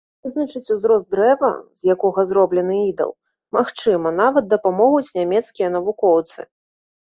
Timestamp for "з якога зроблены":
1.81-2.79